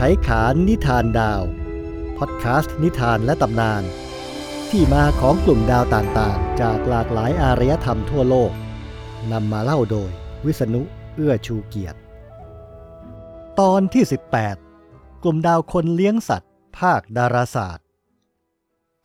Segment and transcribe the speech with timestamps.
[0.00, 1.42] ไขขานนิทานดาว
[2.18, 3.82] พอดแคสต์นิทานและตำนาน
[4.70, 8.52] ที่มาของกลุ่มดาวต่างๆ จากหลากหลายอารยธรรมทั่วโลก
[9.32, 10.10] นำมาเล่าโดย
[10.44, 10.82] วิษณุ
[11.14, 11.98] เอื้อชูเกียรติ
[13.60, 14.04] ตอนที่
[14.62, 17.86] 18 กลุ่มดาวคนเลี้ยงสัตว์ ภาคดาราศาสตร์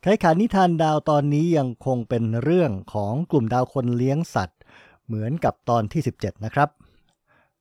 [0.02, 4.58] ไขขานนิทานดาวตอนนี้ยังคงเป็นเรื่องของกลุ่มดาวคนเลี้ยงสัตว์
[5.06, 6.68] เหมือนกับตอนที่ 17 นะครับ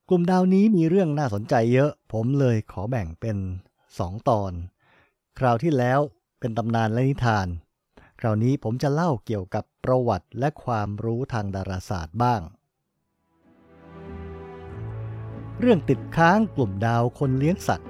[0.09, 3.37] กลุ่มดาวนี้มีเรื่องน่าสนใจเยอะ ผมเลยขอแบ่งเป็น
[3.83, 4.51] 2 ตอน
[5.39, 5.99] คราวที่แล้ว
[6.39, 7.47] เป็นตำนานและนิทาน
[8.19, 12.41] คราวนี้ผมจะเล่าเกี่ยวกับประวัติและความรู้ทางดาราศาสตร์บ้าง
[15.59, 17.89] เรื่องติดค้างกลุ่มดาวคนเลี้ยงสัตว์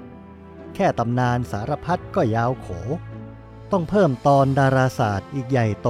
[0.74, 2.68] แค่ตำนานสารพัดก็ยาวโข
[3.72, 5.88] ต้องเพิ่มตอนดาราศาสตร์อีกใหญ่โต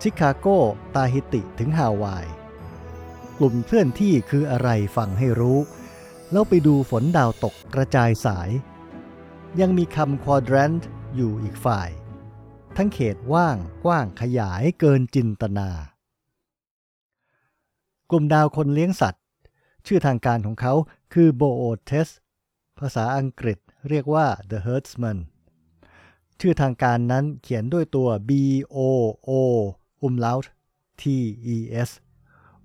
[0.00, 0.46] ชิคาโก
[0.94, 2.26] ตาฮิติถึงฮาวาย
[3.42, 5.58] กลุ่มเคลื่อนที่คืออะไรฟังให้รู้
[6.30, 8.50] แล้วไปดูฝนดาวตกกระจายสาย
[9.60, 11.88] ยังมีคำควอดแรนต์อยู่อีกฝ่าย
[12.76, 15.68] ทั้งเขตว่างกว้างขยายเกินจินตนา
[18.10, 19.22] กลุ่มดาวคนเลี้ยงสัตว์
[19.86, 20.74] ชื่อทางการของเขา
[21.12, 22.10] คือ Bootes
[22.78, 25.18] ภาษาอังกฤษเรียกว่า The Herdsman
[26.40, 28.30] ชื่อทางการนั้นเขียนด้วยตัว B
[28.76, 28.78] O
[29.28, 29.30] O
[30.06, 30.46] umlaut
[31.00, 31.02] T
[31.54, 31.90] E S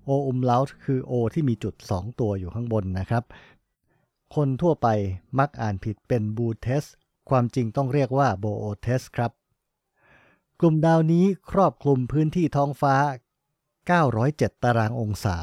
[0.08, 3.24] O umlaut คือ O ที่มีจุด 2 ตัวอยู่ข้างบนนะครับ
[4.34, 4.88] คนทั่วไป
[5.38, 6.84] มักอ่านผิดเป็น b o o t e s
[7.28, 9.32] ความจริงต้องเรียกว่า Bootes ครับ
[10.60, 12.96] กลุ่มดาวนี้ครอบคลุมพื้นที่ท้องฟ้า
[13.80, 15.36] 907 ตารางองศา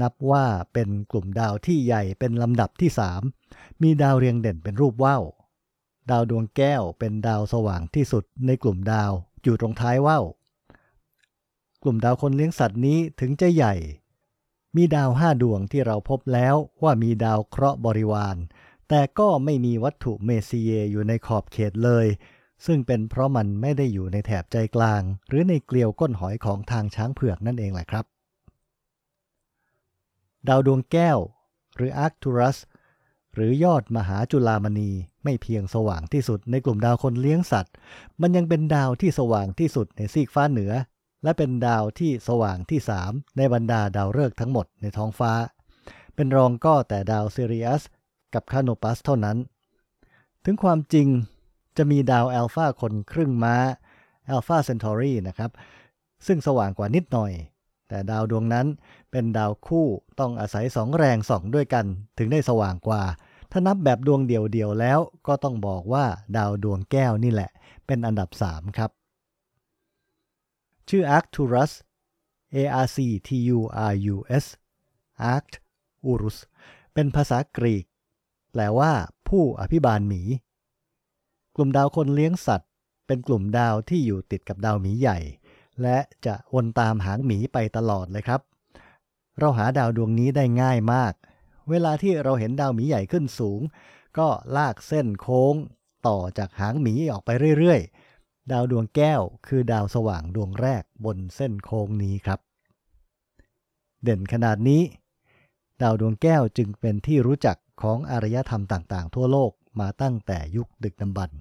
[0.00, 2.90] นับว่าเป็นกลุ่มดาวที่ใหญ่เป็นลำดับที่
[3.34, 5.22] 3 มีดาวเรียงเด่นเป็นรูปว่าว
[6.10, 9.12] ดาวดวงแก้วเป็นดาวสว่างที่สุดในกลุ่มดาว
[9.42, 10.24] อยู่ตรงท้ายว่าว
[11.86, 13.74] ลุ่มดาวคนเลี้ยงสัตว์นี้ถึงจะใหญ่
[14.76, 18.36] มีดาวห้าดวงที่เราพบแล้วว่ามีดาวเคราะห์บริวาร
[18.88, 22.06] แต่ก็ไม่มีวัตถุเมซียอยู่ในขอบเขตเลย
[22.66, 28.04] ซึ่งเป็นเพราะมันไม่ได้อยู่ในแถบใจกลาง หรือในเกลียวก้นหอยของทางช้างเผือกนั่นเองแหละครับ
[30.48, 31.18] ดาวดวงแก้ว
[31.76, 32.58] หรืออาร์คทูรัส
[33.34, 34.90] หรือยอดมหาจุลามณี
[35.24, 37.74] ไม่เพียงสว่างที่สุดในกลุ่มดาวคนเลี้ยงสัตว์
[38.20, 40.72] มันยังเป็นดาวที่สว่างที่สุดในซีกฟ้าเหนือ
[41.26, 45.32] และเป็นดาวที่สว่างที่ 3 ในบรรดาดาวฤกษ์ทั้งหมดในท้องฟ้า
[46.14, 47.82] เป็นรองก็แต่ดาวซิริอัส
[48.34, 49.36] กับคาโนปัสเท่านั้น
[50.44, 51.08] ถึงความจริง
[51.76, 53.56] จะมีดาวแอลฟาคนครึ่งม้า
[54.26, 55.50] แอลฟาเซนทอรีนะครับ
[56.26, 57.32] ซึ่งสว่างกว่านิดหน่อย
[57.88, 58.66] แต่ดาวดวงนั้น
[59.10, 59.86] เป็นดาวคู่
[60.20, 61.84] ต้องอาศัยสองแรงสองด้วยกัน
[62.18, 63.02] ถึงได้สว่างกว่า
[63.50, 66.04] ถ้านับแบบดวงเดียวๆแล้วก็ต้องบอกว่า
[66.36, 67.50] ดาวดวงแก้วนี่แหละ
[67.86, 68.90] เป็นอันดับ 3 ครับ
[70.88, 71.72] ชื่อ Arcturus
[72.54, 73.58] A R C T U
[73.90, 74.44] R U S
[75.32, 76.36] Arcturus
[76.94, 77.84] เป็นภาษากรีก
[78.52, 78.92] แปลว่า
[79.28, 80.22] ผู้อภิบาลหมี
[81.56, 82.70] กลุ่มดาวคนเลี้ยงสัตว์
[83.06, 85.18] เป็นกลุ่มดาวที่อยู่ติดกับดาวหมีใหญ่
[85.82, 88.40] และจะวนตามหางหมีไปตลอดเลยครับ
[89.38, 91.12] เราหาดาวดวงนี้ได้ง่ายมาก
[91.70, 93.60] เวลาที่เราเห็นดาวหมีใหญ่ขึ้นสูง
[94.18, 95.54] ก็ลากเส้นโค้ง
[96.06, 98.05] ต่อจากหางหมีออกไปเรื่อยๆ
[98.52, 102.40] ดาวดวงแก้วคือดาวสว่างดวงแรกบนเส้นโค้งนี้ครับ
[104.02, 104.82] เด่นขนาดนี้
[105.82, 111.38] ดาวดวงแก้วจึงเป็นที่รู้จักของอารยธรรมต่างๆ ทั่วโลกมาตั้งแต่ยุคดึกดำบรรพ์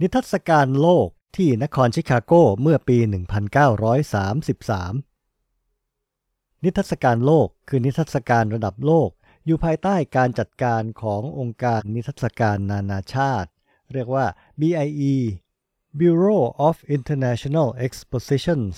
[0.00, 3.04] นิทรรศการโลกที่นครชิคาโกเมื่อปี 1933
[6.64, 9.10] นิทรรศการโลกคือนิทรรศการระดับโลก
[9.48, 13.50] อยู่ภายใต้การจัดการขององค์การนิทรรศการนานาชาติ
[13.92, 14.26] เรียกว่า
[14.60, 15.16] BIE
[16.00, 18.74] Bureau of International Expositions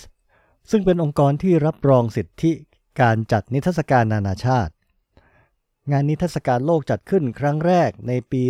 [0.71, 2.53] ซึ่งเป็นองค์กรที่รับรองสิทธิ
[3.01, 4.73] การจัดนิทรรศการนานาชาติ
[5.91, 8.43] งานนิทรรศการโลกจัดขึ้นครั้งแรกในปี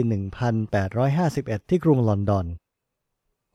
[0.87, 2.47] 1851 ที่กรุงลอนดอน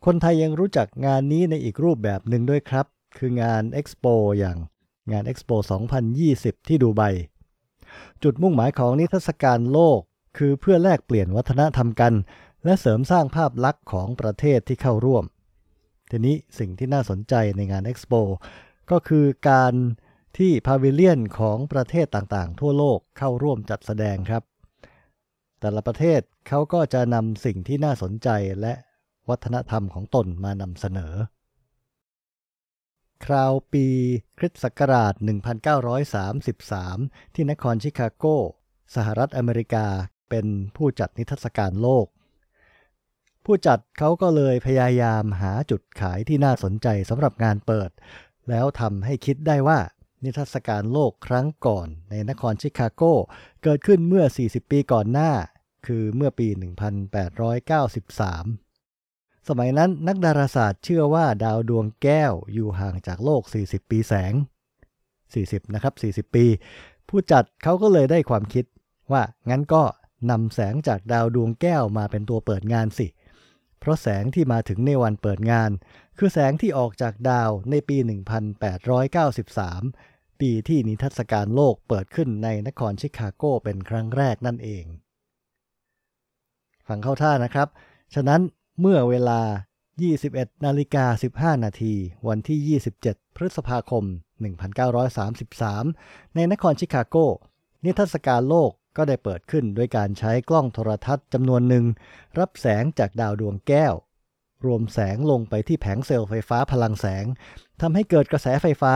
[0.06, 2.86] คนไทยยังรู้จักงานนี้ในอีกรูปแบบหนึ่งด้วยครับ
[3.18, 4.06] คืองานเอ็กซ์โป
[4.38, 4.58] อย่าง
[5.12, 5.52] งานเอ็กซ์โป
[6.10, 7.04] 2020 ที่ดูไบ
[8.24, 10.00] จุดมุ่งหมายของนิทรรศการโลก
[10.38, 12.14] คือเพื่อแลกเปลี่ยนวัฒนธรรมกัน
[12.64, 15.24] และเสริมสร้างภาพลักษณ์ของประเทศที่เข้าร่วม
[16.12, 18.14] ทีนี้สิ่งที่น่าสนใจในงานเอ็กซ์โป
[18.92, 19.74] ก็คือการ
[20.38, 24.44] ที่พาวิเลียนของประเทศต่างๆ ทั่วโลกเข้าร่วมจัดแสดงครับ
[25.60, 28.30] แต่ละประเทศเขาก็จะนำสิ่งที่น่าสนใจ
[28.62, 28.74] และ
[29.30, 31.14] วัฒนธรรมของตนมานำเสนอ
[33.26, 33.88] คราวปี
[34.38, 35.14] คริสต์ศักราช
[36.44, 38.26] 1933 ที่นครชิคาโก
[38.96, 39.88] สหรัฐอเมริกา
[40.30, 42.08] เป็นผู้จัดนิทรรศการโลก
[43.46, 47.90] ผู้จัดเขาก็เลยพยายามหาจุดขายที่น่าสนใจสำหรับงานเปิด
[48.50, 49.80] แล้วทำให้คิดได้ว่า
[50.24, 53.04] นิทรรศการโลกครั้งก่อนในนครชิคาโก
[53.64, 55.32] เกิดขึ้นเมื่อ 40 ปีก่อนหน้า
[55.86, 58.65] คือเมื่อปี 1893
[59.48, 64.34] สมัยนั้นนักดาราศาสตร์เชื่อว่าดาวดวงแก้วอยู่ห่างจากโลก 40 ปีแสง
[65.04, 66.46] 40 นะครับ 40 ปี
[67.10, 68.66] ผู้จัดเขาก็เลยได้ความคิด
[69.12, 69.84] ว่างั้นก็
[70.32, 73.08] นำแสงจากดาวดวงแก้วมาเป็นตัวเปิดงานสิ
[73.80, 75.72] เพราะแสงที่มาถึงในวันเปิดงาน
[76.18, 77.98] คือแสงที่ออกจากดาวในปี
[79.24, 84.86] 1893 ปีที่นิทรรศการโลกเปิดขึ้นในนครชิคาโกเป็นครั้งแรกนั่นเอง
[86.88, 87.68] ฟังเข้าท่านะครับ
[88.16, 88.42] ฉะนั้น
[88.82, 89.42] เมื่อเวลา
[90.04, 91.06] 21นาฬิกา
[91.56, 91.94] 15 นาที
[92.28, 94.04] วันที่ 27 พฤษภาคม
[95.00, 97.16] 1933 ในนครชิคาโก
[97.86, 101.86] นิทรรศการโลกก็ได้เปิดขึ้นด้วยการใช้กล้องโทรทัศน์จำนวนหนึ่ง
[102.40, 103.94] รับแสงจากดาวดวงแก้ว
[104.66, 107.26] รวมแสงลงไปที่แผงเซลล์ไฟฟ้าพลังแสง
[107.82, 108.94] ทำให้เกิดกระแสไฟฟ้า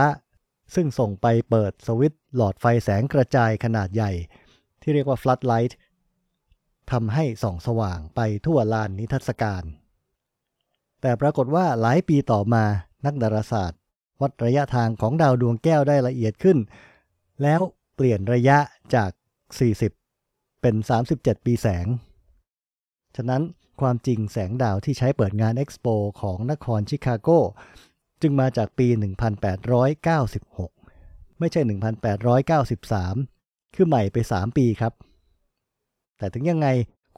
[0.74, 4.12] ซึ่งส่งไปเปิดสวิตช์หลอดไฟแสงกระจายขนาดใหญ่
[4.82, 5.74] ที่เรียกว่า floodlight ท
[6.92, 9.64] ทำให้ส่องสว่างไปทั่วลานนิทรรศการ
[11.00, 12.64] แต่ปรากฏว่าหลายปีต่อมา
[13.06, 13.80] นักดาราศาสตร์
[14.20, 16.58] วัดระยะทางของดาวดวงแก้วได้ละเอียดขึ้น
[17.42, 17.60] แล้ว
[17.94, 18.58] เปลี่ยนระยะ
[18.94, 19.10] จาก
[19.86, 20.74] 40 เป็น
[21.10, 21.86] 37 ปีแสง
[23.16, 23.42] ฉะนั้น
[23.80, 25.86] ความจริงแสงดาวที่ใช้เปิดงานเอ็กซ์โป
[26.20, 27.28] ของนครชิคาโก
[28.22, 28.86] จึงมาจากปี
[30.52, 31.60] 1896 ไม่ใช่
[32.88, 34.92] 1893 คือใหม่ไป 3 ปีครับ
[36.20, 36.68] แต่ถึงยังไง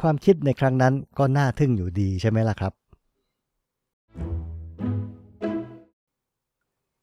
[0.01, 2.73] ความคิดในครั้งนั้นก็น่าทึ่งอยู่ดีใช่ไหมล่ะครับ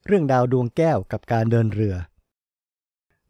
[0.06, 1.96] เรื่องดาวดวงแก้วกับการเดินเรือ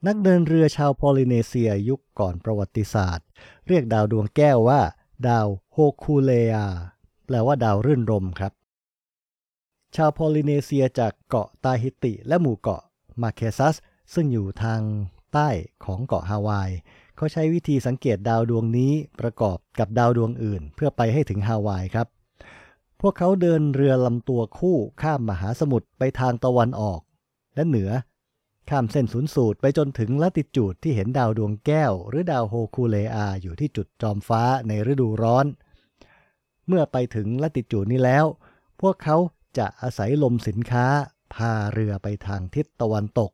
[0.07, 3.27] นักเดินเรือชาวโพลิเนเซียยุคก่อนประวัติศาสตร์
[3.67, 4.81] เรียกดาวดวงแก้วว่า
[5.27, 6.67] ดาวโฮคูเลอา
[7.25, 8.53] แปลว่าดาวรื่นรมครับ
[9.95, 12.81] ชาวโพลิเนเซียจากเกาะตาฮิติและหมู่เกาะ
[13.21, 13.75] มาเคซัส
[14.13, 14.81] ซึ่งอยู่ทาง
[15.33, 15.49] ใต้
[15.85, 16.69] ของเกาะฮาวาย
[17.21, 22.07] เขาใช้วิธีสังเกตดาวดวงนี้ประกอบกับดาวดวงอื่น เพื่อไปให้ถึงฮาวายครับ
[23.01, 27.01] พวกเขาเดินเรือลำตัวคู่ข้ามมหาสมุทรไปทางตะวันออก
[27.55, 27.91] และเหนือ
[28.69, 35.45] ข้ามเส้นศูนย์สูตรไปจนถึงลัติจูดที่เห็นดาวดวงแก้ว หรือดาวโฮคูเลอา อยู่ที่จุดจอมฟ้าในฤดูร้อน
[36.67, 38.25] เมื่อไปถึงลัติจูดนี้แล้ว
[38.81, 39.17] พวกเขา
[39.57, 40.85] จะอาศัยลมสินค้า
[41.33, 43.31] พาเรือไปทางทิศตะวันตก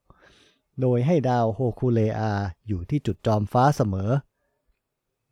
[0.81, 2.33] โดยให้ดาวโฮคูเลอา
[2.67, 4.11] อยู่ที่จุดจอมฟ้าเสมอ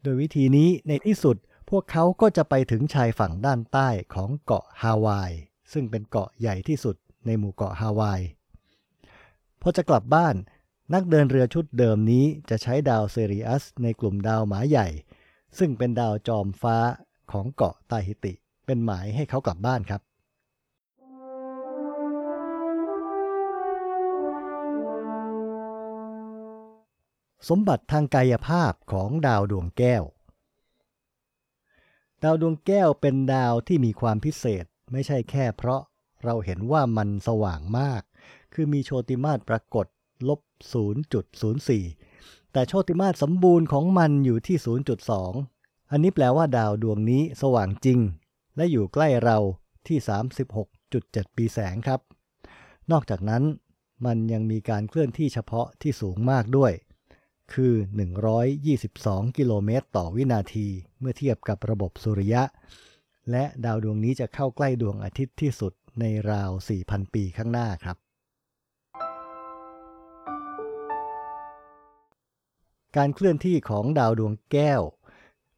[0.03, 1.37] โดยวิธีนี้ในที่สุด
[1.69, 5.31] พวกเขาก็จะไปถึงชายฝั่งด้านใต้ของเกาะฮาวาย
[5.73, 6.95] ซึ่งเป็นเกาะใหญ่ที่สุด
[7.25, 8.21] ในหมู่เกาะฮาวาย
[9.61, 10.35] พอจะกลับบ้าน
[10.93, 14.87] นักเดินเรือชุดเดิมนี้จะใช้ดาวเซริอัสในกลุ่มดาวหมาใหญ่
[15.57, 16.77] ซึ่งเป็นดาวจอมฟ้า
[17.31, 18.33] ของเกาะตาฮิติ
[18.65, 20.01] เป็นหมายให้เขากลับบ้านครับ
[27.49, 30.03] สมบัติทางกายภาพของดาวดวงแก้ว
[32.23, 35.81] ดาวดวงแก้วเป็นดาวที่มีความพิเศษไม่ใช่แค่เพราะ
[36.23, 38.01] เราเห็นว่ามันสว่างมาก
[38.53, 39.85] คือมีโชติมาตรปรากฏ
[40.27, 40.39] ลบ
[41.21, 44.57] 0.04 แต่โชติมาตรสมบูรณ์ของมันอยู่ที่
[45.23, 47.99] 0.2 อันนี้แปลว่าดาวดวงนี้สว่างจริง
[48.55, 49.37] และอยู่ใกล้เรา
[49.87, 49.97] ที่
[50.67, 51.99] 36.7 ปีแสงครับ
[52.91, 53.43] นอกจากนั้น
[54.05, 56.73] มันยังมีการเคลื่อนที่เฉพาะที่สูงมากด้วย
[57.53, 57.73] คือ
[58.55, 60.67] 122 กิโลเมตร ต่อวินาที
[60.99, 62.43] เมื่อเทียบกับระบบสุริยะ
[63.31, 67.97] และดาวดวงนี้จะเข้าใกล้ดวงอาทิตย์ที่สุดในราว 4,000 ปีข้างหน้าครับ
[72.97, 74.81] การเคลื่อนที่ของดาวดวงแก้ว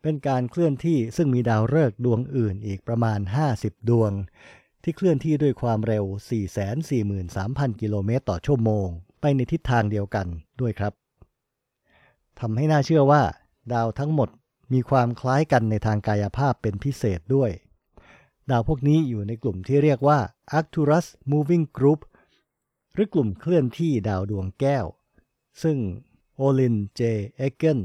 [0.02, 3.20] เป็นการเคลื่อนที่ซึ่งมีดาวฤกษ์ดวงอื่นอีกประมาณ
[3.54, 4.12] 50 ดวง
[4.84, 6.06] ที่เคลื่อนที่ด้วยความเร็ว
[6.94, 8.88] 443,000 กิโลเมตรต่อชั่วโมง
[9.22, 10.28] ไปในทิศทางเดียวกัน
[10.62, 11.05] ด้วยครับ
[12.39, 13.24] ทำให้น่าเชื่อว่า
[13.74, 14.30] ดาวทั้งหมด
[14.74, 17.51] มีความคล้ายกันในทางกายภาพเป็นพิเศษด้วย
[18.51, 20.20] ดาวพวกนี้อยู่ในกลุ่มที่เรียกว่า
[20.58, 22.00] Arcturus Moving Group
[22.94, 24.86] หรือกลุ่มเคลื่อนที่ดาวดวงแก้ว
[25.63, 25.77] ซึ่ง
[26.36, 27.01] โอลิน เจ
[27.38, 27.80] เอเกน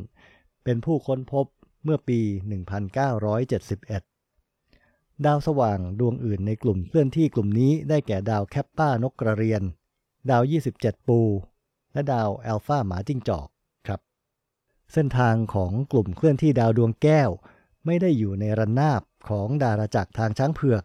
[0.65, 1.47] เป็นผู้ค้นพบ
[1.85, 2.21] เมื่อปี
[3.49, 9.63] 1971 ดาวสว่างดวงอื่นในกลุ่มเคลื่อนที่กลุ่มนี้ได้แก่ดาวแคปป้านกกระเรียน
[10.31, 10.43] ดาว
[10.75, 11.21] 27 ปู
[11.93, 13.49] และดาวแอลฟาหมาจิ้งจอก
[14.93, 17.31] เส้นทางของกลุ่มเคลื่อนที่ดาวดวงแก้ว
[17.87, 20.83] ไม่ได้อยู่ในระนาบของดาราจักรทางช้างเผือก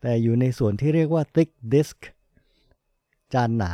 [0.00, 1.98] แต่อยู่ในส่วนที่เรียกว่า thick disk
[3.34, 3.72] จานหนา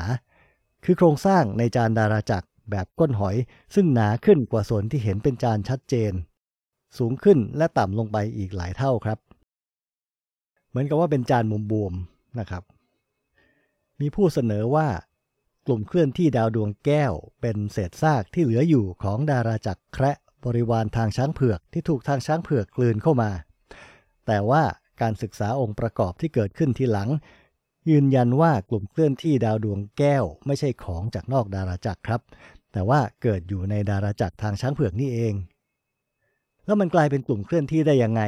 [0.84, 3.36] คือโครงสร้างในจานดาราจักรแบบก้นหอย
[3.74, 6.12] ซึ่งหนาขึ้นกว่าส่วนที่เห็นเป็นจานชัดเจน
[6.98, 9.18] สูงขึ้นและต่ำลงไปอีกหลายเท่าครับ
[10.68, 11.92] เหมือนกับว่าเป็นจานมุมบวม
[12.38, 12.62] นะครับ
[14.00, 14.86] มีผู้เสนอว่า
[15.70, 20.12] ลุ่มเคลื่อนที่ดาวดวงแก้ว เป็นเศษซากที่เหลืออยู่ของดาราจักรแคระ
[20.44, 23.30] บริวารทางช้างเผือกที่ถูกทางช้างเผือกกลืนเข้ามา
[24.26, 24.62] แต่ว่า
[25.00, 27.08] การศึกษาองค์ประกอบที่เกิดขึ้นทีหลัง
[27.90, 32.20] ยืนยันว่ากลุ่มเคลื่อนที่ดาวดวงแก้ว ไม่ใช่ของจากนอกดาราจักรครับ
[32.72, 35.34] แต่ว่าเกิดอยู่ในดาราจักรทางช้างเผือกนี่เอง
[36.64, 38.22] แล้วมันกลายเป็นกลุ่มเคลื่อนที่ได้ยังไง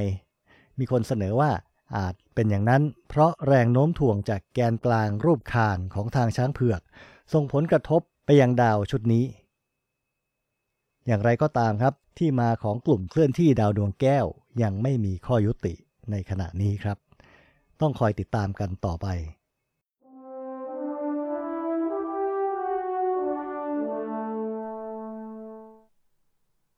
[0.79, 1.51] มีคนเสนอว่า
[1.97, 6.81] อาจเป็นอย่างนั้น เพราะแรงโน้มถ่วงจากแกนกลางรูปคานของทางช้างเผือก
[7.33, 9.25] ส่งผลกระทบไปยังดาวชุดนี้
[11.07, 14.27] อย่างไรก็ตามครับที่มาของกลุ่มเคลื่อนที่ดาวดวงแก้ว
[14.63, 15.75] ยังไม่มีข้อยุติ
[16.11, 16.99] ในขณะนี้ครับ
[17.81, 19.07] ต้องคอยติดตามกันต่อไป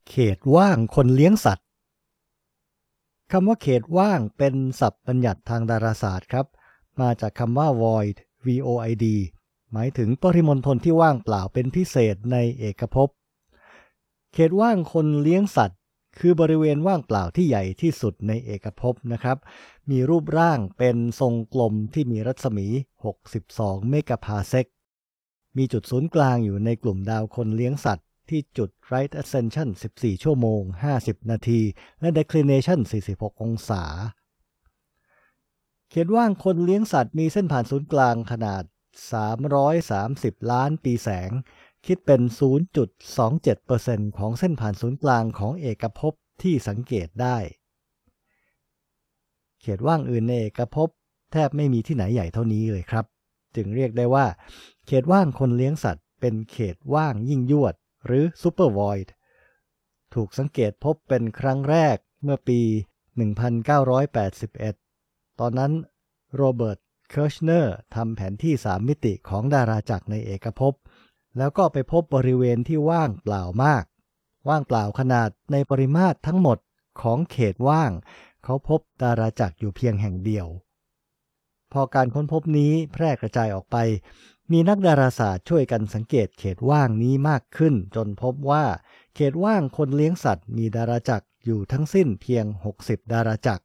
[0.09, 1.67] เขตว่างคนเลี้ยงสัตว์
[3.33, 6.47] คำว่าเขตว่างเป็นศัพท์บัญญัติทางดาราศาสตร์ครับ
[7.01, 9.07] มาจากคำว่า void void
[9.77, 13.09] หมายถึงปริมณฑลที่ว่างเปล่าเป็นพิเศษในเอกภพ
[14.33, 15.81] เขตว่างคนเลี้ยงสัตว์
[16.19, 19.39] คือบริเวณว่างเปล่าที่ใหญ่ที่สุดในเอกภพนะครับ
[19.91, 22.67] มีรูปร่างเป็นทรงกลมที่มีรัศมี
[23.29, 24.67] 62 เมกะพาเซก
[25.57, 30.61] มีจุดศูนย์กลางอยู่ในกลุ่มดาวคนเลี้ยงสัตว์ ที่จุด right ascension 14 ชั่วโมง
[30.97, 31.61] 50 นาที
[32.01, 32.81] และ declination
[33.13, 33.85] 46 องศา
[35.91, 38.65] เขตว่างคนเลี้ยงสัตว์มีเส้นผ่านศูนย์กลางขนาด
[38.95, 41.31] 330 ล้านปีแสง
[41.87, 42.21] คิดเป็น
[42.99, 47.37] 0.27%ของเส้นผ่านศูนย์กลางของเอกภพที่สังเกตได้
[49.61, 50.89] เขตว่างอื่นในเอกภพ
[51.33, 53.05] แทบไม่มีที่ไหนใหญ่เท่านี้เลยครับ
[53.57, 54.27] จึงเรียกได้ว่า
[54.87, 57.75] เขตว่างคนเลี้ยงสัตว์ เป็นเขตว่างยิ่งยวด
[58.07, 59.09] หรือ Super Void
[60.15, 62.61] ถูกสังเกตพบเป็นครั้งแรกเมื่อปี
[63.81, 65.73] 1981 ตอนนั้น
[66.37, 70.75] โรเบิร์ต เคิร์ชเนอร์ทำแผนที่3มิติของดาราจักรในเอกภพ
[71.39, 73.85] แล้วก็ไปพบบริเวณที่ว่างเปล่ามาก
[74.49, 76.59] ว่างเปล่าขนาดในปริมาตรทั้งหมด
[77.03, 77.91] ของเขตว่าง
[78.45, 80.47] เขาพบดาราจักรอยู่เพียงแห่งเดียว
[81.73, 83.77] พอการค้นพบนี้แพร่กระจายออกไป
[84.53, 88.65] มีนักดาราศาสตร์ช่วยกันสังเกตเขตว่างนี้มากขึ้น จนพบว่า
[89.15, 92.45] เขตว่างคนเลี้ยงสัตว์ มีดาราจักรอยู่ทั้งสิ้นเพียง
[92.79, 93.65] 60 ดาราจักร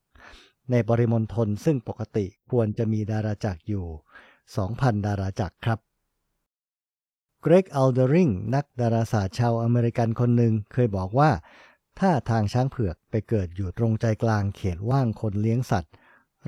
[0.72, 3.86] ในปริมณฑลซึ่งปกติควรจะมีดาราจักรอยู่
[4.46, 5.80] 2,000 ดาราจักรครับ
[7.42, 11.32] เกรกอัลเดริงนักดาราศาสตร์ชาวอเมริกันคนหนึ่งเคยบอกว่า
[12.00, 15.94] ถ้าทางช้างเผือกไปเกิดอยู่ตรงใจกลางเขตว่างคนเลี้ยงสัตว์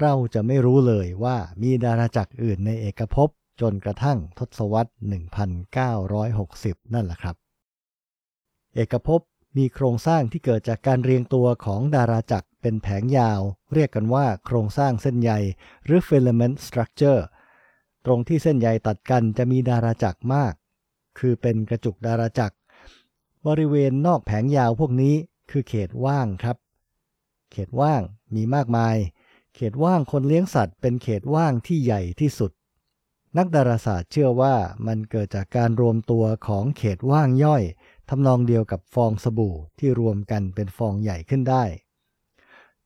[0.01, 3.30] เราจะไม่รู้เลยว่ามีดาราจักรอื่นในเอกภพ
[3.62, 4.92] จนกระทั่งทศวรรษ
[6.12, 7.36] 1960 นั่นแหละครับ
[8.75, 9.22] เอกภพ
[9.58, 13.41] มีโครงสร้างที่เกิดจากการเรียงตัวของดาราจักรเป็นแผงยาว
[13.74, 15.31] เรียกกันว่าโครงสร้างเส้นใย
[15.86, 17.22] หรือ filament structure
[18.05, 20.53] ตรงที่เส้นใยตัดกันจะมีดาราจักรมาก
[21.20, 22.55] คือเป็นกระจุกดาราจักร
[23.48, 25.15] บริเวณนอกแผงยาวพวกนี้
[25.51, 26.58] คือเขตว่างครับ
[27.51, 28.01] เขตว่าง
[28.36, 28.96] มีมากมาย
[29.55, 32.51] เขตว่างคนเลี้ยงสัตว์ เป็นเขตว่างที่ใหญ่ที่สุด
[33.38, 34.55] นักดาราศาสตร์เชื่อว่า
[34.88, 37.63] มันเกิดจากการรวมตัวของเขตว่างย่อย
[38.13, 41.63] ทำนองเดียวกับฟองสบู่ที่รวมกันเป็นฟองใหญ่ขึ้นได้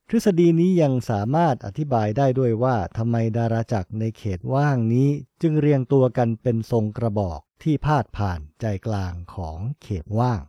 [0.08, 5.08] ทฤษฎีนี้ยังสามารถอธิบายได้ด้วยว่าทำไมดาราจักรในเขตว่างนี้
[5.42, 10.40] จึงเรียงตัวกันเป็นทรงกระบอกที่พาดผ่านใจกลางของเขตว่าง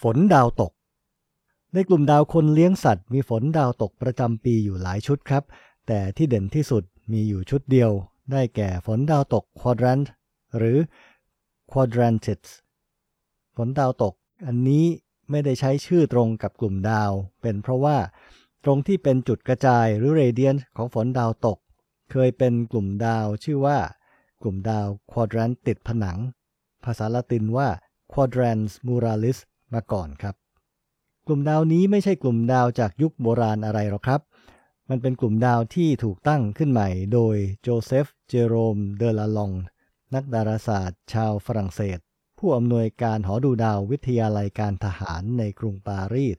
[0.00, 0.72] ฝนดาวตก
[1.74, 5.44] ในกลุ่มดาวคนเลี้ยงสัตว์มีฝนดาวตกประจำปีอยู่หลายชุดครับ
[5.86, 7.90] แต่ที่เด่นที่สุดมีอยู่ชุดเดียว
[8.32, 10.06] ได้แก่ฝนดาวตก quadrant
[10.56, 10.78] หรือ
[11.70, 12.50] quadrantids
[13.56, 14.14] ฝนดาวตก
[14.46, 14.84] อันนี้
[15.30, 17.10] ไม่ได้ใช้ชื่อตรงกับกลุ่มดาว
[17.42, 17.98] เป็นเพราะว่า
[18.64, 21.58] ตรงที่เป็นจุดกระจายหรือ radiant ของฝนดาวตก
[22.10, 23.78] เคยเป็นกลุ่มดาวชื่อว่า
[24.42, 26.18] กลุ่มดาว quadrant ติดผนัง
[26.84, 27.68] ภาษาละตินว่า
[28.12, 29.38] quadrans muralis
[29.74, 30.34] มาก่อนครับ
[31.26, 34.20] กลุ่มดาวนี้ไม่ใช่กลุ่มดาวจากยุคโบราณอะไรหรอกครับ
[34.90, 39.52] มันเป็นกลุ่มดาวที่ถูกตั้งขึ้นใหม่โดยโจเซฟ เจโรม เดลาลอง
[40.14, 41.98] นักดาราศาสตร์ ชาวฝรั่งเศส
[42.38, 46.38] ผู้อำนวยการหอดูดาววิทยาลัยการทหารในกรุงปารีส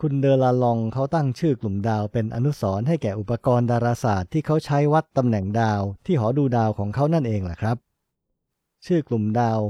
[0.00, 7.76] คุณเดลาลองเขาตั้งชื่อกลุ่มดาวเป็นอนุสรณ์ให้แก่อุปกรณ์ดาราศาสตร์ที่เขาใช้วัดตำแหน่งดาวที่หอดูดาวของเขานั่นเองแหละครับ
[8.86, 9.60] ชื่อกลุ่มดาว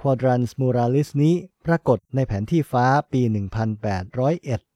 [0.00, 1.34] Quadrans Muralis นี้
[1.66, 4.67] ปรากฏในแผนที่ฟ้าปี 1801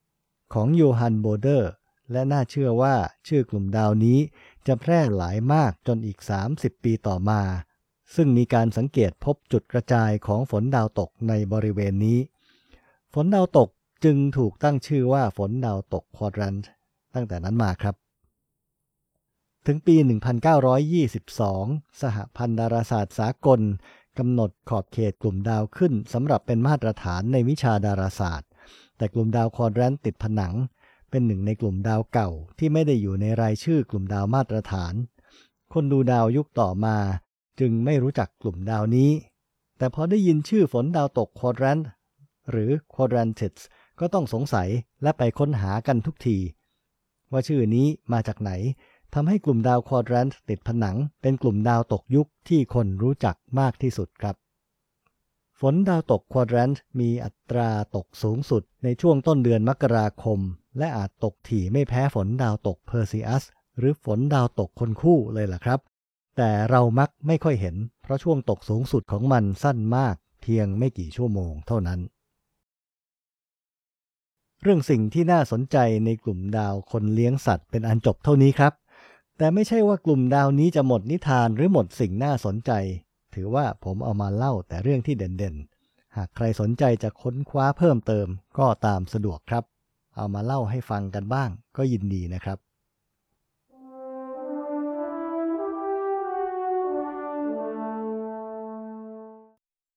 [0.53, 1.71] ของโยฮันโบเดอร์
[2.13, 2.95] และน่าเชื่อว่า
[3.29, 4.19] ชื่อกลุ่มดาวนี้
[4.67, 6.19] จะแพร่หลายมากจนอีก
[6.53, 7.41] 30 ปีต่อมา
[8.15, 12.19] ซึ่งมีการสังเกตพบจุดกระจายของฝนดาวตกในบริเวณนี้
[13.15, 13.69] ฝนดาวตก
[14.05, 16.57] จึงถูกตั้งชื่อว่าฝนดาวตกควอดรัน
[17.15, 17.95] ตั้งแต่นั้นมาครับ
[19.67, 19.97] ถึงปี
[21.19, 23.61] 1922 สหพันธ์ดาราศาสตร์สากล
[24.19, 28.49] กำหนดขอบเขตกลุ่มดาวขึ้นสำหรับเป็นมาตรฐานในวิชาดาราศาสตร์
[29.03, 30.55] แต่กลุ่มดาวควอดรันติดผนัง
[31.11, 34.95] เป็นหนึ่งในกลุ่มดาวเก่าที่ไม่ได้อยู่ในรายชื่อกลุ่มดาวมาตรฐาน
[35.73, 36.97] คนดูดาวยุคต่อมา
[37.61, 39.11] จึงไม่รู้จักกลุ่มดาวนี้
[39.79, 41.81] แต่พอได้ยินชื่อฝนดาวตกควอดรัน
[42.51, 43.63] หรือ quadrantids
[44.01, 44.69] ก็ต้องสงสัย
[45.03, 46.37] และไปค้นหากันทุกที
[47.33, 48.51] ว่าชื่อนี้มาจากไหน
[49.15, 54.37] ทำให้กลุ่มดาวควอดรันต์ติดผนัง เป็นกลุ่มดาวตกยุคที่คนรู้จักมากที่สุดครับ
[55.67, 60.39] ฝนดาวตกควอดรันต์มีอัตราตกสูงสุดในช่วงต้นเดือนมกราคม
[60.79, 63.45] และอาจตกถี่ไม่แพ้ฝนดาวตกเพอร์ซิอัส
[63.79, 65.81] หรือฝนดาวตกคนคู่เลยล่ะครับ
[66.37, 72.01] แต่เรามักไม่ค่อยเห็น เพราะช่วงตกสูงสุดของมันสั้นมาก เพียงไม่กี่ชั่วโมงเท่านั้น
[74.63, 78.73] เรื่องสิ่งที่น่าสนใจในกลุ่มดาวคนเลี้ยงสัตว์เป็นอันจบเท่านี้ครับ
[79.39, 82.73] แต่ไม่ใช่ว่ากลุ่มดาวนี้จะหมดนิทานหรือหมดสิ่งน่าสนใจ
[83.35, 88.27] ถือว่าผมเอามาเล่าแต่เรื่องที่เด่นๆ หากใครสนใจจะค้นคว้าเพิ่มเติม
[88.59, 89.65] ก็ตามสะดวกครับ
[90.17, 92.59] เอามาเล่าให้ฟังกันบ้างก็ยินดีนะครับ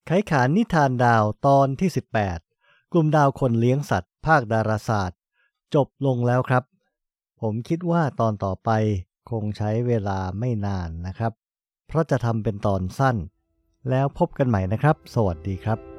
[0.05, 1.89] ไขขานนิทานดาวตอนที่
[2.41, 5.19] 18 กลุ่มดาวคนเลี้ยงสัตว์ ภาคดาราศาสตร์
[5.75, 6.63] จบลงแล้วครับ
[7.41, 8.69] ผมคิดว่าตอนต่อไป
[9.31, 11.31] คงใช้เวลาไม่นานนะครับ
[11.87, 13.15] เพราะจะทำเป็นตอนสั้น
[13.89, 15.94] แล้วพบกันใหม่นะครับ สวัสดีครับ